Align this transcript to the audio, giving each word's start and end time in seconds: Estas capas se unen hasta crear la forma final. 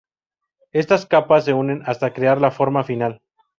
Estas 0.71 1.05
capas 1.05 1.45
se 1.45 1.53
unen 1.53 1.83
hasta 1.85 2.11
crear 2.11 2.41
la 2.41 2.49
forma 2.49 2.83
final. 2.83 3.21